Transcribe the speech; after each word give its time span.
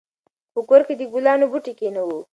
په 0.53 0.59
کور 0.69 0.81
کې 0.87 0.93
د 0.97 1.01
ګلانو 1.13 1.45
بوټي 1.51 1.73
کېنوو. 1.79 2.19